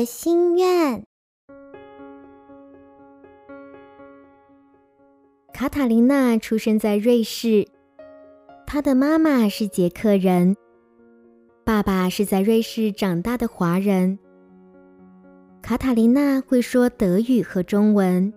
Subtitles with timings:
[0.00, 1.04] 的心愿。
[5.52, 7.68] 卡塔琳娜出生在瑞士，
[8.66, 10.56] 她的妈妈是捷克人，
[11.66, 14.18] 爸爸是在瑞士长大的华人。
[15.60, 18.32] 卡塔琳娜会说德语和中文。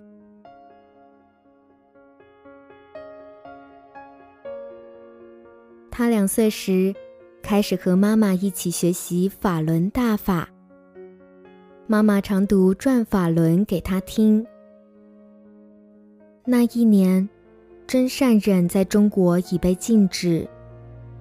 [5.89, 6.93] 她两岁时
[7.41, 10.49] 开始和妈妈一起学习法轮大法，
[11.85, 14.45] 妈妈常读转法轮给她听。
[16.45, 17.27] 那一年，
[17.85, 20.47] 真善忍在中国已被禁止，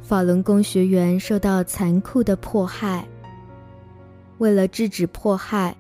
[0.01, 3.07] 法轮功学员受到残酷的迫害。
[4.39, 5.77] 为了制止迫害，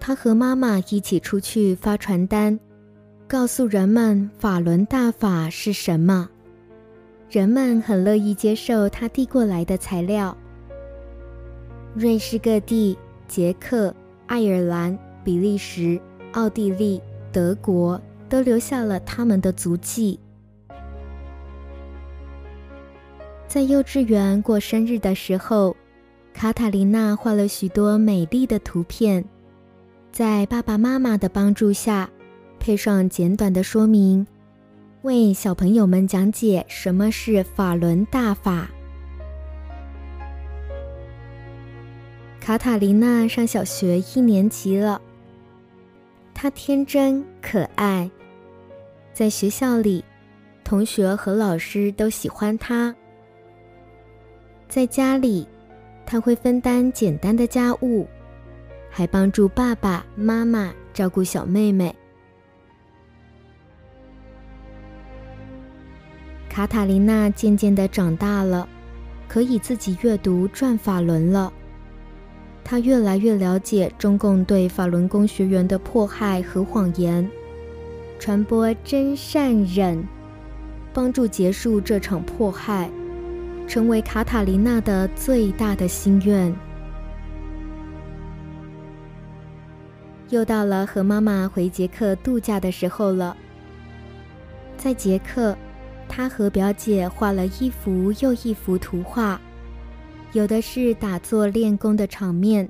[0.00, 2.58] 他和妈妈一起出去发传单，
[3.26, 6.28] 告诉人们法轮大法是什么。
[7.30, 10.34] 人们很乐意接受他递过来的材料。
[11.94, 12.96] 瑞士各地、
[13.28, 13.94] 捷克、
[14.26, 16.00] 爱尔兰、比利时、
[16.32, 18.00] 奥地利、德国。
[18.30, 20.20] 都留下了他们的足迹。
[23.46, 25.74] 在幼稚园过生日的时候，
[26.34, 29.24] 卡塔琳娜画了许多美丽的图片，
[30.12, 32.10] 在爸爸妈妈的帮助下，
[32.60, 34.26] 配上简短的说明，
[35.00, 38.68] 为小朋友们讲解什么是法轮大法。
[42.48, 44.98] 卡塔琳娜上小学一年级了，
[46.32, 48.10] 她天真可爱。
[49.12, 50.02] 在学校里，
[50.64, 52.94] 同学和老师都喜欢她。
[54.66, 55.46] 在家里，
[56.06, 58.08] 他会分担简单的家务，
[58.88, 61.94] 还帮助爸爸妈妈照顾小妹妹。
[66.48, 68.66] 卡塔琳娜渐渐的长大了，
[69.28, 71.52] 可以自己阅读转法轮了。
[72.70, 77.26] 她越来越了解中共对法轮功学员的迫害和谎言。
[78.18, 80.06] 传播真善忍，
[80.92, 82.90] 帮助结束这场迫害，
[83.66, 86.54] 成为卡塔琳娜的最大的心愿。
[90.28, 93.34] 又到了和妈妈回捷克度假的时候了。
[94.76, 95.56] 在捷克，
[96.06, 99.40] 她和表姐画了一幅又一幅图画，
[100.32, 102.68] 有的是打坐练功的场面，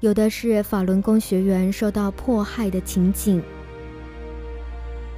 [0.00, 3.42] 有的是法轮功学员受到迫害的情景。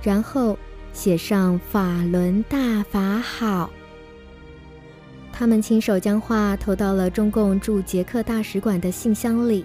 [0.02, 0.58] 然后
[0.92, 3.68] 写上“法轮大法好”。
[5.30, 9.64] 他们亲手将画投到了中共驻捷克大使馆的信箱里。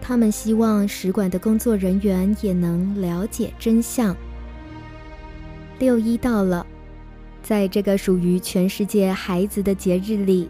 [0.00, 4.14] 他们希望使馆的工作人员也能了解真相。
[5.78, 6.66] 六一到了，
[7.42, 10.48] 在这个属于全世界孩子的节日里，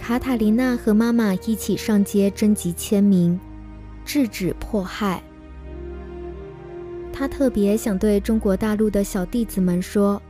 [0.00, 3.38] 卡塔琳娜和妈妈一起上街征集签名，
[4.02, 5.22] 制止迫害。
[7.12, 10.20] 他特别想对中国大陆的小弟子们说：“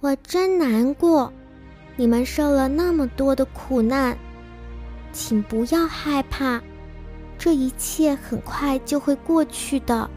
[0.00, 1.32] 我真难过，
[1.94, 4.18] 你们受了那么多的苦难，
[5.12, 6.60] 请不要害怕，
[7.38, 10.10] 这一切很快就会过去的。”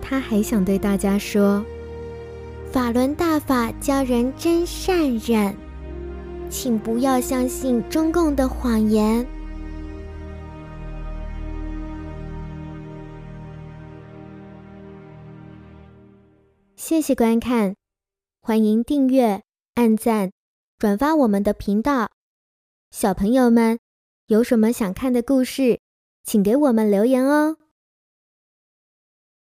[0.00, 1.62] 他还想对大家说
[2.70, 5.54] ：“法轮大法教人真善忍，
[6.52, 9.24] 请不要相信中共的谎言。”
[16.76, 17.74] 谢谢观看，
[18.42, 19.40] 欢迎订阅、
[19.76, 20.30] 按赞、
[20.78, 22.10] 转发我们的频道。
[22.90, 23.78] 小朋友们，
[24.26, 25.80] 有什么想看的故事，
[26.22, 27.56] 请给我们留言哦。